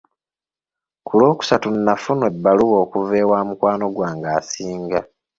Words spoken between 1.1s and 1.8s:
lw'okusatu